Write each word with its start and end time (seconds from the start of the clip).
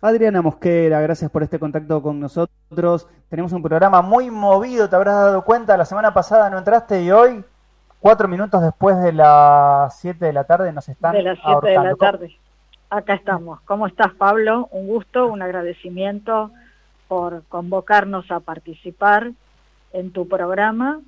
Adriana 0.00 0.42
Mosquera, 0.42 1.00
gracias 1.00 1.28
por 1.28 1.42
este 1.42 1.58
contacto 1.58 2.00
con 2.00 2.20
nosotros. 2.20 3.08
Tenemos 3.28 3.52
un 3.52 3.62
programa 3.62 4.00
muy 4.00 4.30
movido, 4.30 4.88
te 4.88 4.94
habrás 4.94 5.14
dado 5.16 5.44
cuenta, 5.44 5.76
la 5.76 5.84
semana 5.84 6.14
pasada 6.14 6.48
no 6.50 6.58
entraste 6.58 7.02
y 7.02 7.10
hoy, 7.10 7.44
cuatro 7.98 8.28
minutos 8.28 8.62
después 8.62 8.96
de 9.02 9.12
las 9.12 9.98
siete 9.98 10.26
de 10.26 10.32
la 10.32 10.44
tarde, 10.44 10.72
nos 10.72 10.88
están 10.88 11.14
De 11.14 11.22
las 11.22 11.38
siete 11.44 11.70
de 11.70 11.82
la 11.82 11.96
tarde. 11.96 12.36
Acá 12.90 13.14
estamos. 13.14 13.60
¿Cómo 13.62 13.88
estás, 13.88 14.14
Pablo? 14.14 14.68
Un 14.70 14.86
gusto, 14.86 15.26
un 15.26 15.42
agradecimiento 15.42 16.52
por 17.08 17.42
convocarnos 17.48 18.30
a 18.30 18.38
participar 18.38 19.32
en 19.92 20.12
tu 20.12 20.28
programa 20.28 21.00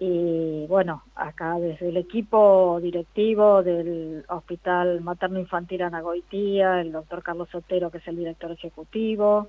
y 0.00 0.66
bueno, 0.68 1.02
acá 1.16 1.58
desde 1.58 1.88
el 1.88 1.96
equipo 1.96 2.78
directivo 2.80 3.62
del 3.64 4.24
Hospital 4.28 5.00
Materno 5.00 5.40
Infantil 5.40 5.82
Anagoitía, 5.82 6.80
el 6.80 6.92
doctor 6.92 7.22
Carlos 7.22 7.48
Sotero, 7.50 7.90
que 7.90 7.98
es 7.98 8.06
el 8.06 8.16
director 8.16 8.52
ejecutivo, 8.52 9.48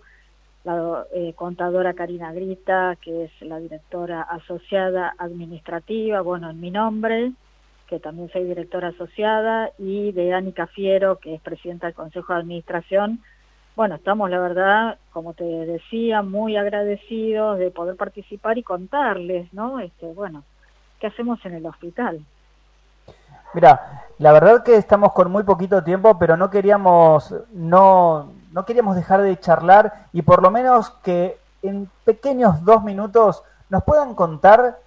la 0.64 1.06
eh, 1.14 1.34
contadora 1.36 1.94
Karina 1.94 2.34
Grita, 2.34 2.98
que 3.00 3.26
es 3.26 3.32
la 3.42 3.60
directora 3.60 4.24
asociada 4.24 5.14
administrativa, 5.20 6.22
bueno, 6.22 6.50
en 6.50 6.60
mi 6.60 6.72
nombre, 6.72 7.32
que 7.88 8.00
también 8.00 8.30
soy 8.32 8.46
directora 8.46 8.90
asociada, 8.90 9.72
y 9.78 10.12
de 10.14 10.34
Anica 10.34 10.66
Fiero, 10.66 11.18
que 11.18 11.36
es 11.36 11.42
presidenta 11.42 11.88
del 11.88 11.96
Consejo 11.96 12.34
de 12.34 12.40
Administración. 12.40 13.20
Bueno, 13.80 13.96
estamos, 13.96 14.30
la 14.30 14.40
verdad, 14.40 14.98
como 15.14 15.34
te 15.34 15.46
decía, 15.46 16.22
muy 16.22 16.58
agradecidos 16.58 17.58
de 17.58 17.72
poder 17.72 17.96
participar 17.96 18.58
y 18.58 18.62
contarles, 18.62 19.54
¿no? 19.54 19.80
Este, 19.80 20.06
bueno, 20.08 20.44
qué 21.00 21.08
hacemos 21.08 21.40
en 21.46 21.54
el 21.54 21.66
hospital. 21.66 22.20
Mira, 23.54 24.04
la 24.18 24.34
verdad 24.34 24.64
que 24.64 24.76
estamos 24.76 25.14
con 25.14 25.32
muy 25.32 25.44
poquito 25.44 25.82
tiempo, 25.82 26.20
pero 26.20 26.36
no 26.36 26.50
queríamos, 26.50 27.34
no, 27.54 28.34
no 28.52 28.66
queríamos 28.66 28.98
dejar 28.98 29.22
de 29.22 29.40
charlar 29.40 30.08
y 30.12 30.24
por 30.24 30.44
lo 30.44 30.52
menos 30.52 30.90
que 31.02 31.38
en 31.62 31.90
pequeños 32.04 32.66
dos 32.66 32.84
minutos 32.84 33.44
nos 33.70 33.86
puedan 33.86 34.14
contar 34.14 34.80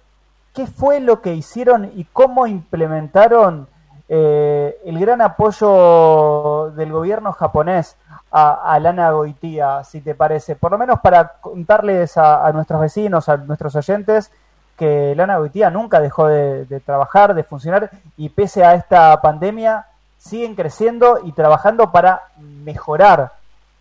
qué 0.53 0.67
fue 0.67 0.99
lo 0.99 1.19
que 1.19 1.33
hicieron 1.33 1.91
y 1.95 2.03
cómo 2.03 2.45
implementaron 2.45 3.67
eh, 4.15 4.77
el 4.85 4.99
gran 4.99 5.21
apoyo 5.21 6.69
del 6.75 6.91
gobierno 6.91 7.31
japonés 7.31 7.97
a, 8.29 8.77
Lana 8.79 9.09
Goitía, 9.09 9.83
si 9.83 10.01
te 10.01 10.13
parece. 10.13 10.55
Por 10.55 10.71
lo 10.71 10.77
menos 10.77 10.99
para 10.99 11.39
contarles 11.41 12.15
a, 12.17 12.51
nuestros 12.53 12.79
vecinos, 12.79 13.27
a 13.27 13.37
nuestros 13.37 13.75
oyentes, 13.75 14.31
que 14.77 15.15
Lana 15.15 15.39
Goitía 15.39 15.71
nunca 15.71 15.99
dejó 15.99 16.27
de, 16.27 16.65
de, 16.65 16.79
trabajar, 16.79 17.33
de 17.33 17.43
funcionar, 17.43 17.89
y 18.15 18.29
pese 18.29 18.63
a 18.63 18.75
esta 18.75 19.19
pandemia, 19.19 19.87
siguen 20.19 20.53
creciendo 20.53 21.19
y 21.23 21.31
trabajando 21.31 21.91
para 21.91 22.21
mejorar 22.37 23.31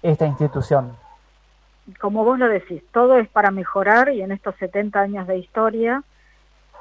esta 0.00 0.24
institución. 0.24 0.96
Como 2.00 2.24
vos 2.24 2.38
lo 2.38 2.48
decís, 2.48 2.82
todo 2.90 3.18
es 3.18 3.28
para 3.28 3.50
mejorar 3.50 4.08
y 4.08 4.22
en 4.22 4.32
estos 4.32 4.54
70 4.56 4.98
años 4.98 5.26
de 5.26 5.36
historia 5.36 6.02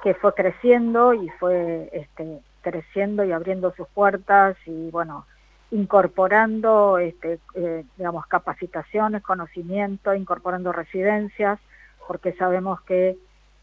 que 0.04 0.14
fue 0.14 0.34
creciendo 0.34 1.14
y 1.14 1.28
fue 1.32 1.90
este, 1.92 2.40
creciendo 2.62 3.24
y 3.24 3.32
abriendo 3.32 3.74
sus 3.76 3.88
puertas 3.90 4.58
y 4.66 4.90
bueno, 4.92 5.26
incorporando, 5.72 6.98
este, 6.98 7.40
eh, 7.56 7.84
digamos, 7.98 8.28
capacitaciones, 8.28 9.24
conocimiento, 9.24 10.14
incorporando 10.14 10.72
residencias, 10.72 11.60
porque 12.08 12.34
sabemos 12.34 12.82
que 12.82 13.18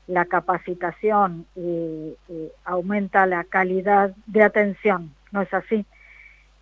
la 0.07 0.25
capacitación 0.25 1.47
aumenta 2.65 3.27
la 3.27 3.45
calidad 3.45 4.15
de 4.27 4.43
atención, 4.43 5.13
¿no 5.33 5.43
es 5.43 5.53
así? 5.53 5.85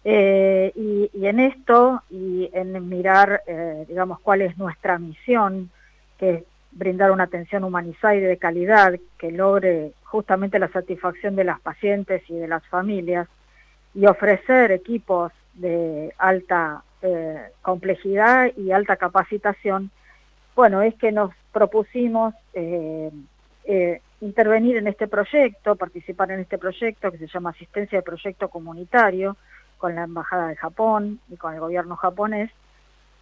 Eh, 0.08 0.70
y, 0.76 1.26
en 1.26 1.40
esto 1.40 2.00
y 2.10 2.48
en 2.52 2.88
mirar, 2.88 3.42
eh, 3.48 3.84
digamos, 3.88 4.20
cuál 4.20 4.40
es 4.42 4.56
nuestra 4.56 5.00
misión, 5.00 5.68
que 6.16 6.30
es 6.30 6.44
brindar 6.70 7.10
una 7.10 7.24
atención 7.24 7.64
humanizada 7.64 8.14
y 8.14 8.20
de 8.20 8.36
calidad 8.36 8.94
que 9.18 9.32
logre 9.32 9.94
justamente 10.06 10.58
la 10.58 10.68
satisfacción 10.68 11.36
de 11.36 11.44
las 11.44 11.60
pacientes 11.60 12.22
y 12.28 12.34
de 12.34 12.48
las 12.48 12.66
familias 12.66 13.28
y 13.94 14.06
ofrecer 14.06 14.72
equipos 14.72 15.32
de 15.54 16.12
alta 16.18 16.82
eh, 17.02 17.50
complejidad 17.62 18.50
y 18.56 18.72
alta 18.72 18.96
capacitación, 18.96 19.90
bueno, 20.54 20.82
es 20.82 20.94
que 20.94 21.12
nos 21.12 21.32
propusimos 21.52 22.34
intervenir 24.20 24.76
en 24.76 24.86
este 24.86 25.08
proyecto, 25.08 25.76
participar 25.76 26.30
en 26.30 26.40
este 26.40 26.58
proyecto 26.58 27.10
que 27.10 27.18
se 27.18 27.26
llama 27.26 27.50
Asistencia 27.50 27.98
de 27.98 28.02
Proyecto 28.02 28.48
Comunitario, 28.48 29.36
con 29.78 29.94
la 29.94 30.04
Embajada 30.04 30.48
de 30.48 30.56
Japón 30.56 31.20
y 31.28 31.36
con 31.36 31.54
el 31.54 31.60
gobierno 31.60 31.96
japonés, 31.96 32.50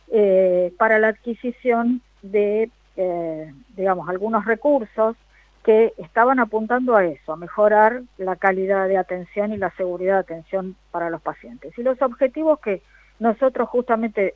eh, 0.08 0.72
para 0.78 0.98
la 0.98 1.08
adquisición 1.08 2.00
de, 2.22 2.70
eh, 2.96 3.52
digamos, 3.76 4.08
algunos 4.08 4.44
recursos 4.44 5.16
que 5.64 5.94
estaban 5.96 6.38
apuntando 6.40 6.94
a 6.94 7.06
eso, 7.06 7.32
a 7.32 7.36
mejorar 7.36 8.02
la 8.18 8.36
calidad 8.36 8.86
de 8.86 8.98
atención 8.98 9.52
y 9.52 9.56
la 9.56 9.70
seguridad 9.70 10.14
de 10.14 10.20
atención 10.20 10.76
para 10.90 11.08
los 11.08 11.22
pacientes. 11.22 11.76
Y 11.78 11.82
los 11.82 12.00
objetivos 12.02 12.60
que 12.60 12.82
nosotros 13.18 13.70
justamente, 13.70 14.34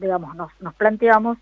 digamos, 0.00 0.34
nos, 0.34 0.74
planteamos, 0.74 1.36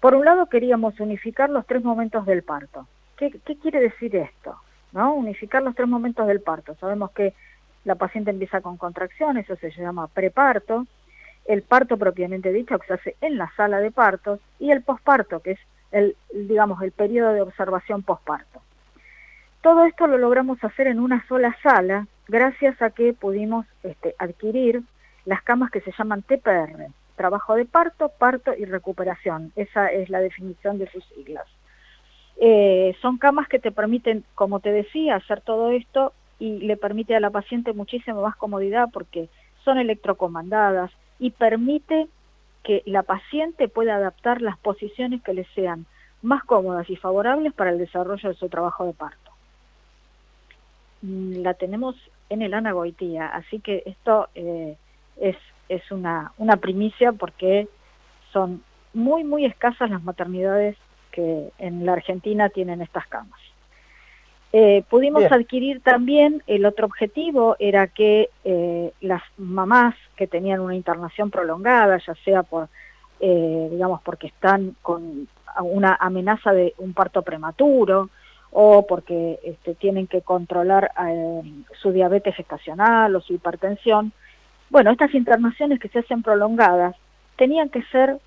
por 0.00 0.14
un 0.14 0.26
lado 0.26 0.46
queríamos 0.46 1.00
unificar 1.00 1.48
los 1.48 1.66
tres 1.66 1.82
momentos 1.82 2.26
del 2.26 2.42
parto. 2.42 2.86
¿Qué, 3.16 3.30
qué 3.46 3.56
quiere 3.56 3.80
decir 3.80 4.14
esto? 4.14 4.56
¿No? 4.92 5.14
Unificar 5.14 5.62
los 5.62 5.74
tres 5.74 5.88
momentos 5.88 6.26
del 6.26 6.42
parto. 6.42 6.74
Sabemos 6.74 7.12
que 7.12 7.32
la 7.84 7.94
paciente 7.94 8.30
empieza 8.30 8.60
con 8.60 8.76
contracciones, 8.76 9.48
eso 9.48 9.56
se 9.58 9.80
llama 9.80 10.06
preparto, 10.08 10.86
el 11.46 11.62
parto 11.62 11.96
propiamente 11.96 12.52
dicho 12.52 12.78
que 12.78 12.86
se 12.86 12.92
hace 12.92 13.16
en 13.22 13.38
la 13.38 13.50
sala 13.56 13.80
de 13.80 13.90
partos 13.90 14.38
y 14.58 14.70
el 14.70 14.82
posparto, 14.82 15.40
que 15.40 15.52
es 15.52 15.60
el, 15.92 16.16
digamos, 16.32 16.82
el 16.82 16.92
periodo 16.92 17.32
de 17.32 17.42
observación 17.42 18.02
posparto. 18.02 18.60
Todo 19.62 19.84
esto 19.84 20.06
lo 20.06 20.18
logramos 20.18 20.62
hacer 20.64 20.86
en 20.86 21.00
una 21.00 21.26
sola 21.28 21.56
sala 21.62 22.06
gracias 22.28 22.80
a 22.80 22.90
que 22.90 23.12
pudimos 23.12 23.66
este, 23.82 24.14
adquirir 24.18 24.82
las 25.26 25.42
camas 25.42 25.70
que 25.70 25.80
se 25.82 25.92
llaman 25.92 26.22
TPR, 26.22 26.88
trabajo 27.16 27.54
de 27.54 27.66
parto, 27.66 28.08
parto 28.08 28.54
y 28.56 28.64
recuperación. 28.64 29.52
Esa 29.56 29.88
es 29.88 30.08
la 30.08 30.20
definición 30.20 30.78
de 30.78 30.90
sus 30.90 31.04
siglas. 31.14 31.46
Eh, 32.40 32.96
son 33.02 33.18
camas 33.18 33.48
que 33.48 33.58
te 33.58 33.70
permiten, 33.70 34.24
como 34.34 34.60
te 34.60 34.72
decía, 34.72 35.16
hacer 35.16 35.42
todo 35.42 35.70
esto 35.72 36.14
y 36.38 36.60
le 36.60 36.78
permite 36.78 37.14
a 37.14 37.20
la 37.20 37.28
paciente 37.28 37.74
muchísima 37.74 38.22
más 38.22 38.36
comodidad 38.36 38.88
porque 38.90 39.28
son 39.62 39.76
electrocomandadas 39.76 40.90
y 41.18 41.32
permite 41.32 42.08
que 42.62 42.82
la 42.86 43.02
paciente 43.02 43.68
pueda 43.68 43.96
adaptar 43.96 44.42
las 44.42 44.58
posiciones 44.58 45.22
que 45.22 45.34
le 45.34 45.44
sean 45.54 45.86
más 46.22 46.44
cómodas 46.44 46.88
y 46.90 46.96
favorables 46.96 47.52
para 47.54 47.70
el 47.70 47.78
desarrollo 47.78 48.28
de 48.28 48.34
su 48.34 48.48
trabajo 48.48 48.84
de 48.84 48.92
parto. 48.92 49.30
Mm, 51.02 51.42
la 51.42 51.54
tenemos 51.54 51.96
en 52.28 52.42
el 52.42 52.54
Anagoitía, 52.54 53.28
así 53.28 53.60
que 53.60 53.82
esto 53.86 54.28
eh, 54.34 54.76
es, 55.16 55.36
es 55.68 55.90
una, 55.90 56.32
una 56.38 56.56
primicia 56.56 57.12
porque 57.12 57.68
son 58.32 58.62
muy, 58.92 59.24
muy 59.24 59.44
escasas 59.44 59.90
las 59.90 60.02
maternidades 60.02 60.76
que 61.12 61.50
en 61.58 61.86
la 61.86 61.94
Argentina 61.94 62.48
tienen 62.50 62.82
estas 62.82 63.06
camas. 63.08 63.39
Eh, 64.52 64.82
pudimos 64.88 65.22
adquirir 65.30 65.80
también, 65.80 66.42
el 66.48 66.66
otro 66.66 66.86
objetivo 66.86 67.54
era 67.60 67.86
que 67.86 68.30
eh, 68.44 68.92
las 69.00 69.22
mamás 69.38 69.94
que 70.16 70.26
tenían 70.26 70.60
una 70.60 70.74
internación 70.74 71.30
prolongada, 71.30 71.98
ya 71.98 72.14
sea 72.24 72.42
por, 72.42 72.68
eh, 73.20 73.68
digamos, 73.70 74.02
porque 74.02 74.26
están 74.26 74.74
con 74.82 75.28
una 75.62 75.96
amenaza 76.00 76.52
de 76.52 76.74
un 76.78 76.94
parto 76.94 77.22
prematuro 77.22 78.10
o 78.50 78.86
porque 78.86 79.38
este, 79.44 79.74
tienen 79.76 80.08
que 80.08 80.22
controlar 80.22 80.90
su 81.80 81.92
diabetes 81.92 82.34
gestacional 82.34 83.14
o 83.14 83.20
su 83.20 83.34
hipertensión, 83.34 84.12
bueno, 84.70 84.92
estas 84.92 85.12
internaciones 85.14 85.80
que 85.80 85.88
se 85.88 85.98
hacen 85.98 86.22
prolongadas 86.22 86.94
tenían 87.36 87.68
que 87.68 87.82
ser, 87.84 88.18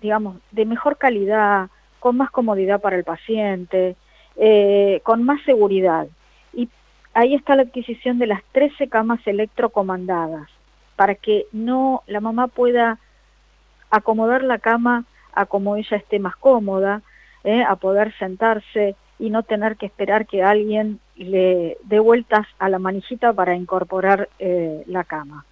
digamos, 0.00 0.36
de 0.52 0.64
mejor 0.64 0.96
calidad, 0.96 1.68
con 1.98 2.16
más 2.16 2.30
comodidad 2.30 2.80
para 2.80 2.96
el 2.96 3.04
paciente, 3.04 3.96
eh, 4.40 5.00
con 5.02 5.24
más 5.24 5.42
seguridad. 5.42 6.06
Y 6.52 6.68
ahí 7.12 7.34
está 7.34 7.56
la 7.56 7.62
adquisición 7.62 8.20
de 8.20 8.28
las 8.28 8.44
13 8.52 8.88
camas 8.88 9.18
electrocomandadas, 9.26 10.48
para 10.94 11.16
que 11.16 11.46
no 11.50 12.04
la 12.06 12.20
mamá 12.20 12.46
pueda 12.46 13.00
acomodar 13.90 14.44
la 14.44 14.58
cama 14.58 15.04
a 15.32 15.46
como 15.46 15.74
ella 15.74 15.96
esté 15.96 16.20
más 16.20 16.36
cómoda, 16.36 17.02
eh, 17.42 17.64
a 17.64 17.74
poder 17.76 18.16
sentarse 18.18 18.94
y 19.18 19.30
no 19.30 19.42
tener 19.42 19.76
que 19.76 19.86
esperar 19.86 20.26
que 20.26 20.44
alguien 20.44 21.00
le 21.16 21.76
dé 21.82 21.98
vueltas 21.98 22.46
a 22.60 22.68
la 22.68 22.78
manijita 22.78 23.32
para 23.32 23.56
incorporar 23.56 24.28
eh, 24.38 24.84
la 24.86 25.02
cama. 25.02 25.44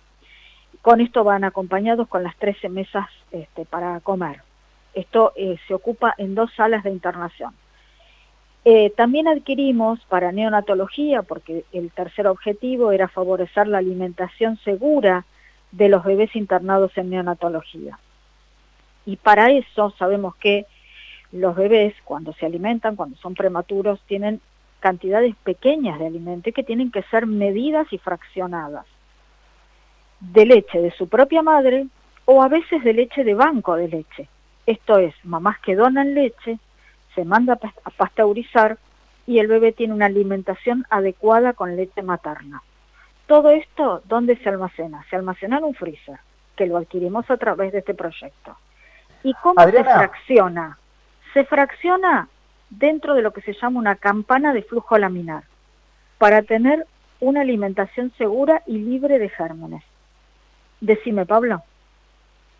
Con 0.81 1.01
esto 1.01 1.25
van 1.25 1.43
acompañados 1.43 2.07
con 2.07 2.23
las 2.23 2.37
13 2.37 2.69
mesas 2.69 3.07
este, 3.33 3.65
para 3.65 3.99
comer. 3.99 4.43
Esto 4.95 5.33
se 5.67 5.75
ocupa 5.75 6.15
en 6.17 6.37
dos 6.37 6.53
salas 6.55 6.85
de 6.85 6.91
internación. 6.91 7.53
Eh, 8.69 8.93
también 8.97 9.29
adquirimos 9.29 10.01
para 10.09 10.33
neonatología, 10.33 11.23
porque 11.23 11.65
el 11.73 11.93
tercer 11.93 12.27
objetivo 12.27 12.91
era 12.91 13.07
favorecer 13.07 13.69
la 13.69 13.79
alimentación 13.79 14.59
segura 14.65 15.25
de 15.71 15.89
los 15.89 16.03
bebés 16.03 16.35
internados 16.35 16.91
en 16.99 17.11
neonatología. 17.11 17.97
Y 19.05 19.19
para 19.19 19.53
eso 19.53 19.95
sabemos 19.97 20.35
que 20.35 20.67
los 21.31 21.55
bebés 21.55 21.95
cuando 22.03 22.33
se 22.33 22.45
alimentan, 22.45 22.97
cuando 22.97 23.17
son 23.19 23.35
prematuros, 23.35 24.01
tienen 24.09 24.41
cantidades 24.81 25.37
pequeñas 25.45 26.01
de 26.01 26.09
alimento 26.09 26.49
y 26.49 26.53
que 26.53 26.65
tienen 26.65 26.91
que 26.91 27.05
ser 27.05 27.25
medidas 27.25 27.87
y 27.93 27.99
fraccionadas 27.99 28.87
de 30.19 30.45
leche 30.45 30.81
de 30.81 30.91
su 30.91 31.09
propia 31.09 31.41
madre 31.41 31.87
o 32.25 32.43
a 32.43 32.49
veces 32.49 32.83
de 32.83 32.95
leche 32.95 33.23
de 33.23 33.35
banco 33.35 33.77
de 33.77 33.87
leche. 33.87 34.29
Esto 34.67 34.99
es, 34.99 35.15
mamás 35.23 35.61
que 35.61 35.77
donan 35.77 36.15
leche, 36.15 36.59
se 37.17 37.25
manda 37.25 37.59
a 37.85 37.91
pasteurizar 37.91 38.79
y 39.27 39.41
el 39.41 39.49
bebé 39.49 39.73
tiene 39.73 39.95
una 39.95 40.07
alimentación 40.07 40.87
adecuada 40.89 41.55
con 41.55 41.75
leche 41.75 42.03
materna. 42.03 42.63
Todo 43.27 43.51
esto, 43.51 44.03
¿dónde 44.05 44.37
se 44.37 44.49
almacena? 44.49 45.05
Se 45.11 45.17
almacena 45.17 45.59
en 45.59 45.65
un 45.65 45.75
freezer, 45.75 46.21
que 46.55 46.67
lo 46.67 46.77
adquirimos 46.77 47.29
a 47.29 47.37
través 47.37 47.73
de 47.73 47.81
este 47.81 47.95
proyecto. 47.95 48.57
¿Y 49.25 49.35
cómo 49.43 49.61
se 49.61 49.83
fracciona? 49.83 50.79
Se 51.35 51.45
fracciona 51.45 52.29
dentro 52.71 53.15
de 53.15 53.23
lo 53.23 53.33
que 53.33 53.41
se 53.41 53.55
llama 53.55 53.81
una 53.81 53.97
campana 53.97 54.53
de 54.53 54.63
flujo 54.63 54.97
laminar, 54.97 55.43
para 56.19 56.43
tener 56.43 56.87
una 57.19 57.41
alimentación 57.41 58.13
segura 58.17 58.63
y 58.67 58.79
libre 58.79 59.19
de 59.19 59.29
gérmenes. 59.31 59.83
Decime, 60.81 61.27
Pablo. 61.27 61.63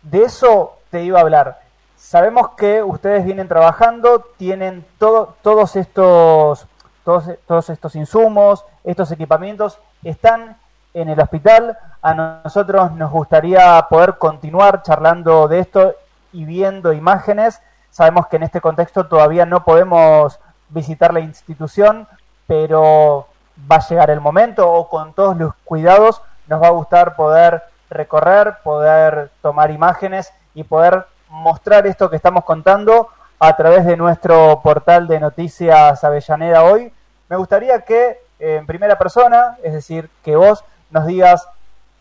De 0.01 0.23
eso 0.23 0.79
te 0.89 1.03
iba 1.03 1.19
a 1.19 1.21
hablar. 1.21 1.66
Sabemos 1.97 2.51
que 2.51 2.81
ustedes 2.83 3.25
vienen 3.25 3.47
trabajando, 3.47 4.25
tienen 4.37 4.85
todo, 4.97 5.35
todos 5.41 5.75
estos 5.75 6.65
todos, 7.03 7.25
todos 7.45 7.69
estos 7.69 7.95
insumos, 7.95 8.65
estos 8.83 9.11
equipamientos 9.11 9.79
están 10.03 10.57
en 10.93 11.09
el 11.09 11.19
hospital. 11.19 11.77
A 12.01 12.13
nosotros 12.13 12.91
nos 12.93 13.11
gustaría 13.11 13.85
poder 13.89 14.17
continuar 14.17 14.83
charlando 14.83 15.47
de 15.47 15.59
esto 15.59 15.95
y 16.31 16.45
viendo 16.45 16.93
imágenes. 16.93 17.61
Sabemos 17.89 18.27
que 18.27 18.35
en 18.35 18.43
este 18.43 18.61
contexto 18.61 19.07
todavía 19.07 19.45
no 19.45 19.63
podemos 19.63 20.39
visitar 20.69 21.13
la 21.13 21.19
institución, 21.19 22.07
pero 22.45 23.27
va 23.69 23.77
a 23.77 23.87
llegar 23.87 24.09
el 24.09 24.21
momento 24.21 24.71
o 24.71 24.87
con 24.87 25.13
todos 25.13 25.35
los 25.35 25.53
cuidados 25.65 26.21
nos 26.47 26.61
va 26.61 26.67
a 26.67 26.71
gustar 26.71 27.15
poder 27.15 27.63
recorrer, 27.89 28.57
poder 28.63 29.31
tomar 29.41 29.71
imágenes 29.71 30.33
y 30.53 30.63
poder 30.63 31.05
mostrar 31.29 31.87
esto 31.87 32.09
que 32.09 32.15
estamos 32.15 32.43
contando 32.43 33.09
a 33.39 33.55
través 33.55 33.85
de 33.85 33.97
nuestro 33.97 34.61
portal 34.63 35.07
de 35.07 35.19
noticias 35.19 36.03
Avellaneda 36.03 36.63
hoy. 36.63 36.91
Me 37.29 37.35
gustaría 37.37 37.81
que 37.81 38.19
en 38.39 38.65
primera 38.65 38.97
persona, 38.97 39.57
es 39.63 39.73
decir, 39.73 40.09
que 40.23 40.35
vos 40.35 40.63
nos 40.91 41.05
digas 41.05 41.47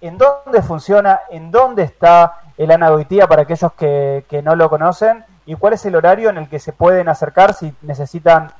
en 0.01 0.19
dónde 0.19 0.63
funciona, 0.63 1.21
en 1.31 1.51
dónde 1.51 1.83
está 1.83 2.41
el 2.57 2.71
Anagoitía 2.71 3.27
para 3.27 3.43
aquellos 3.43 3.73
que, 3.73 4.25
no 4.45 4.57
lo 4.57 4.71
conocen 4.71 5.25
y 5.47 5.55
cuál 5.55 5.75
es 5.75 5.85
el 5.87 5.95
horario 5.95 6.31
en 6.31 6.39
el 6.39 6.49
que 6.49 6.59
se 6.59 6.73
pueden 6.73 7.09
acercar 7.09 7.55
si 7.55 7.73
necesitan 7.83 8.51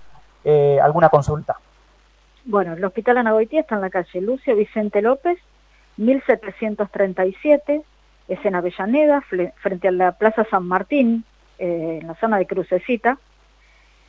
eh, 0.45 0.79
alguna 0.83 1.09
consulta. 1.09 1.57
Bueno, 2.45 2.75
el 2.75 2.85
Hospital 2.85 3.19
Anagoitía 3.19 3.61
está 3.61 3.75
en 3.75 3.81
la 3.81 3.91
calle 3.91 4.21
Lucio 4.21 4.55
Vicente 4.55 5.03
López, 5.03 5.39
1737, 5.97 7.83
es 8.29 8.45
en 8.45 8.55
Avellaneda, 8.55 9.23
frente 9.23 9.89
a 9.89 9.93
la 9.93 10.13
Plaza 10.13 10.45
San 10.51 10.67
Martín, 10.67 11.25
eh, 11.59 11.99
en 12.01 12.09
la 12.09 12.15
zona 12.17 12.39
de 12.39 12.47
Crucecita. 12.47 13.19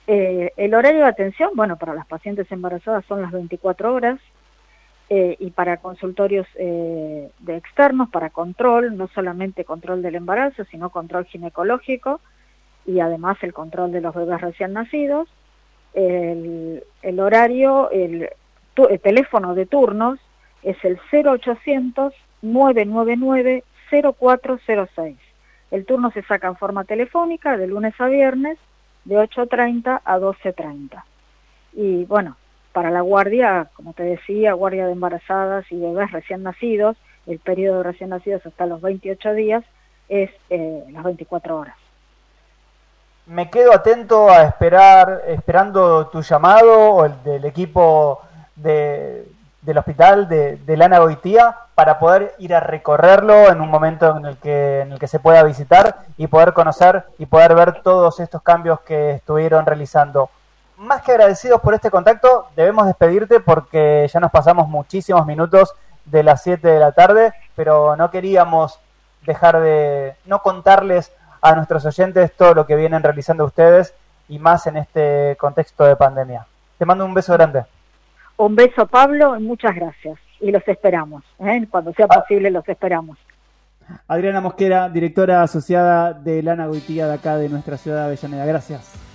Eh, 0.08 0.52
el 0.58 0.74
horario 0.74 1.02
de 1.02 1.08
atención, 1.08 1.52
bueno, 1.56 1.78
para 1.78 1.94
las 1.94 2.08
pacientes 2.08 2.52
embarazadas 2.52 3.06
son 3.06 3.22
las 3.22 3.32
24 3.32 3.94
horas 3.94 4.20
eh, 5.10 5.36
y 5.40 5.52
para 5.52 5.78
consultorios 5.78 6.48
de 6.56 7.56
externos, 7.56 8.10
para 8.10 8.30
control, 8.30 8.98
no 8.98 9.08
solamente 9.08 9.66
control 9.66 10.02
del 10.02 10.16
embarazo, 10.16 10.64
sino 10.66 10.90
control 10.90 11.26
ginecológico 11.26 12.20
y 12.86 13.00
además 13.00 13.38
el 13.42 13.54
control 13.54 13.92
de 13.92 14.02
los 14.02 14.16
bebés 14.16 14.42
recién 14.42 14.74
nacidos. 14.74 15.30
El, 15.94 16.84
horario, 17.20 17.90
el, 17.92 18.30
el 18.76 19.00
teléfono 19.00 19.56
de 19.56 19.66
turnos 19.66 20.20
es 20.64 20.78
el 20.84 21.00
0800 21.12 22.14
999 22.42 23.64
0406. 23.90 25.18
El 25.72 25.86
turno 25.86 26.12
se 26.12 26.24
saca 26.24 26.48
en 26.48 26.56
forma 26.56 26.84
telefónica 26.86 27.58
de 27.58 27.68
lunes 27.68 27.94
a 28.00 28.08
viernes 28.08 28.58
de 29.06 29.16
8.30 29.16 30.02
a 30.04 30.18
12.30. 30.18 31.04
Y 31.74 32.06
bueno, 32.06 32.38
para 32.74 32.92
la 32.92 33.02
guardia, 33.02 33.70
como 33.74 33.94
te 33.94 34.04
decía, 34.04 34.54
guardia 34.54 34.86
de 34.86 34.94
embarazadas 34.94 35.66
y 35.72 35.80
bebés 35.80 36.12
recién 36.12 36.44
nacidos, 36.44 36.98
el 37.26 37.40
periodo 37.40 37.78
de 37.78 37.84
recién 37.84 38.10
nacidos 38.10 38.46
hasta 38.46 38.66
los 38.66 38.82
28 38.82 39.34
días 39.34 39.64
es 40.10 40.30
eh, 40.50 40.84
las 40.92 41.04
24 41.04 41.58
horas. 41.58 41.76
Me 43.26 43.50
quedo 43.50 43.74
atento 43.74 44.30
a 44.30 44.44
esperar, 44.44 45.24
esperando 45.28 46.08
tu 46.08 46.22
llamado 46.22 46.92
o 46.92 47.06
el 47.06 47.24
del 47.24 47.44
equipo 47.44 48.22
de, 48.56 49.28
del 49.68 49.78
hospital 49.78 50.30
de, 50.30 50.78
Lana 50.78 51.00
Goitía 51.00 51.58
para 51.76 52.00
poder 52.00 52.34
ir 52.40 52.56
a 52.56 52.62
recorrerlo 52.62 53.50
en 53.50 53.60
un 53.60 53.70
momento 53.70 54.16
en 54.16 54.26
el 54.26 54.38
que 54.38 54.80
en 54.80 54.94
el 54.94 54.98
que 54.98 55.10
se 55.10 55.20
pueda 55.20 55.44
visitar 55.44 56.06
y 56.16 56.28
poder 56.28 56.54
conocer 56.54 57.04
y 57.18 57.26
poder 57.26 57.54
ver 57.54 57.82
todos 57.82 58.22
estos 58.22 58.42
cambios 58.42 58.80
que 58.80 59.12
estuvieron 59.12 59.66
realizando. 59.66 60.30
Más 60.78 61.02
que 61.02 61.12
agradecidos 61.12 61.60
por 61.60 61.74
este 61.74 61.92
contacto, 61.92 62.48
debemos 62.56 62.86
despedirte 62.88 63.42
porque 63.42 64.10
ya 64.12 64.22
nos 64.22 64.32
pasamos 64.32 64.70
muchísimos 64.70 65.26
minutos 65.26 65.74
de 66.06 66.24
las 66.24 66.44
7 66.44 66.66
de 66.66 66.80
la 66.80 66.94
tarde, 66.94 67.34
pero 67.54 67.98
no 67.98 68.10
queríamos 68.10 68.80
dejar 69.26 69.60
de 69.60 70.16
no 70.26 70.42
contarles 70.42 71.12
a 71.42 71.56
nuestros 71.56 71.86
oyentes 71.86 72.32
todo 72.38 72.54
lo 72.54 72.66
que 72.66 72.78
vienen 72.78 73.04
realizando 73.04 73.44
ustedes 73.44 73.94
y 74.30 74.40
más 74.40 74.66
en 74.66 74.78
este 74.78 75.36
contexto 75.38 75.84
de 75.84 75.98
pandemia. 75.98 76.48
Te 76.78 76.86
mando 76.86 77.04
un 77.04 77.14
beso 77.14 77.34
grande. 77.34 77.66
Un 78.38 78.56
beso, 78.56 78.88
Pablo, 78.88 79.38
y 79.38 79.44
muchas 79.44 79.76
gracias. 79.76 80.20
Y 80.40 80.52
los 80.52 80.66
esperamos. 80.68 81.24
¿eh? 81.40 81.66
Cuando 81.70 81.94
sea 81.94 82.08
posible, 82.08 82.52
los 82.52 82.68
esperamos. 82.70 83.18
Adriana 84.08 84.42
Mosquera, 84.42 84.90
directora 84.90 85.42
asociada 85.42 86.14
de 86.14 86.44
Lana 86.44 86.68
Goitía 86.68 87.08
de 87.08 87.14
acá 87.16 87.38
de 87.38 87.50
nuestra 87.50 87.78
ciudad 87.78 88.02
de 88.02 88.06
Avellaneda. 88.06 88.46
Gracias. 88.46 89.07